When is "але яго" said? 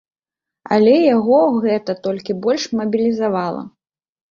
0.77-1.41